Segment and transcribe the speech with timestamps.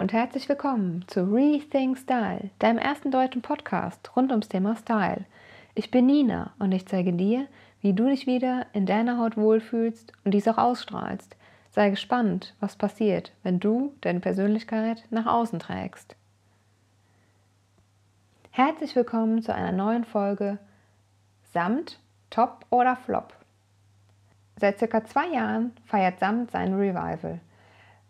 [0.00, 5.26] und herzlich willkommen zu Rethink Style, deinem ersten deutschen Podcast rund ums Thema Style.
[5.74, 7.46] Ich bin Nina und ich zeige dir,
[7.82, 11.36] wie du dich wieder in deiner Haut wohlfühlst und dies auch ausstrahlst.
[11.70, 16.16] Sei gespannt, was passiert, wenn du deine Persönlichkeit nach außen trägst.
[18.52, 20.56] Herzlich willkommen zu einer neuen Folge
[21.52, 23.34] Samt, Top oder Flop.
[24.56, 27.40] Seit circa zwei Jahren feiert Samt sein Revival.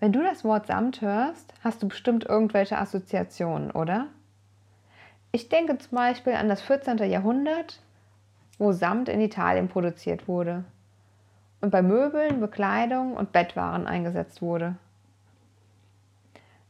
[0.00, 4.06] Wenn du das Wort Samt hörst, hast du bestimmt irgendwelche Assoziationen, oder?
[5.32, 6.98] Ich denke zum Beispiel an das 14.
[6.98, 7.82] Jahrhundert,
[8.58, 10.64] wo Samt in Italien produziert wurde
[11.60, 14.76] und bei Möbeln, Bekleidung und Bettwaren eingesetzt wurde.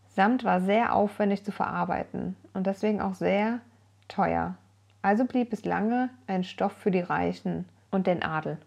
[0.09, 3.61] Samt war sehr aufwendig zu verarbeiten und deswegen auch sehr
[4.09, 4.57] teuer.
[5.03, 8.59] Also blieb es lange ein Stoff für die Reichen und den Adel.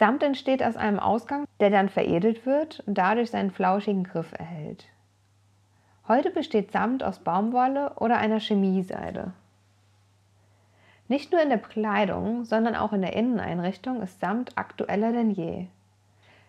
[0.00, 4.86] Samt entsteht aus einem Ausgang, der dann veredelt wird und dadurch seinen flauschigen Griff erhält.
[6.08, 9.34] Heute besteht Samt aus Baumwolle oder einer Chemieseide.
[11.08, 15.66] Nicht nur in der Kleidung, sondern auch in der Inneneinrichtung ist Samt aktueller denn je.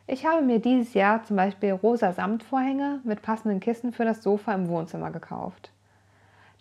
[0.07, 4.53] Ich habe mir dieses Jahr zum Beispiel rosa Samtvorhänge mit passenden Kissen für das Sofa
[4.53, 5.73] im Wohnzimmer gekauft,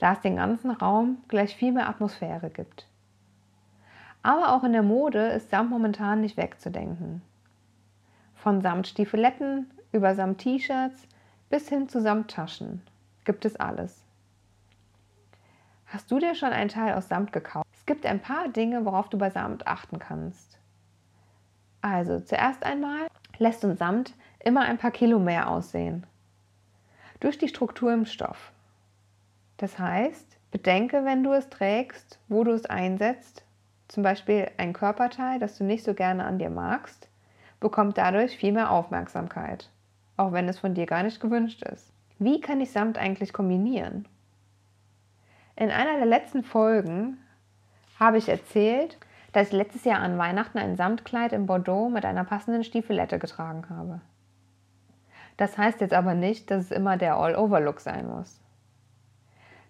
[0.01, 2.90] da es den ganzen Raum gleich viel mehr Atmosphäre gibt.
[4.23, 7.23] Aber auch in der Mode ist Samt momentan nicht wegzudenken.
[8.35, 11.09] Von Samtstiefeletten über Samt-T-Shirts
[11.49, 12.83] bis hin zu Samttaschen
[13.25, 14.05] gibt es alles.
[15.87, 17.67] Hast du dir schon ein Teil aus Samt gekauft?
[17.73, 20.59] Es gibt ein paar Dinge, worauf du bei Samt achten kannst.
[21.83, 26.07] Also, zuerst einmal lässt uns Samt immer ein paar Kilo mehr aussehen.
[27.21, 28.53] Durch die Struktur im Stoff.
[29.57, 33.45] Das heißt, bedenke, wenn du es trägst, wo du es einsetzt
[33.91, 37.09] zum Beispiel ein Körperteil, das du nicht so gerne an dir magst,
[37.59, 39.69] bekommt dadurch viel mehr Aufmerksamkeit,
[40.17, 41.93] auch wenn es von dir gar nicht gewünscht ist.
[42.19, 44.07] Wie kann ich Samt eigentlich kombinieren?
[45.57, 47.19] In einer der letzten Folgen
[47.99, 48.97] habe ich erzählt,
[49.33, 53.69] dass ich letztes Jahr an Weihnachten ein Samtkleid in Bordeaux mit einer passenden Stiefelette getragen
[53.69, 54.01] habe.
[55.37, 58.41] Das heißt jetzt aber nicht, dass es immer der All-Over-Look sein muss.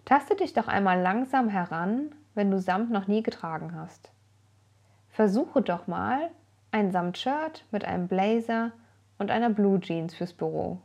[0.05, 4.13] Taste dich doch einmal langsam heran wenn du Samt noch nie getragen hast.
[5.09, 6.31] Versuche doch mal
[6.73, 8.73] ein Samtshirt mit einem Blazer
[9.19, 10.81] und einer Blue Jeans fürs Büro,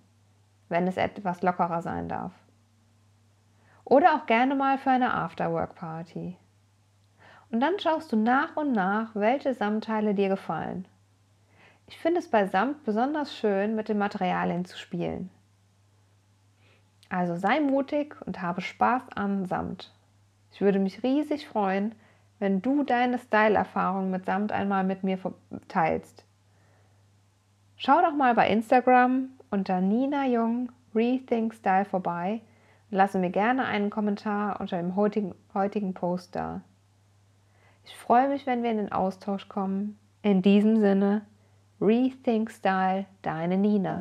[0.70, 2.34] wenn es etwas lockerer sein darf.
[3.84, 6.38] Oder auch gerne mal für eine Afterwork-Party.
[7.52, 10.88] Und dann schaust du nach und nach, welche Samtteile dir gefallen.
[11.88, 15.30] Ich finde es bei Samt besonders schön, mit den Materialien zu spielen.
[17.10, 19.94] Also sei mutig und habe Spaß an Samt.
[20.56, 21.94] Ich würde mich riesig freuen,
[22.40, 25.20] wenn du deine Style-Erfahrung mit Samt einmal mit mir
[25.68, 26.24] teilst.
[27.76, 32.40] Schau doch mal bei Instagram unter Nina Jung Rethink Style vorbei
[32.90, 36.62] und lasse mir gerne einen Kommentar unter dem heutigen, heutigen Post da.
[37.84, 40.00] Ich freue mich, wenn wir in den Austausch kommen.
[40.22, 41.26] In diesem Sinne,
[41.82, 44.00] Rethink Style, deine Nina.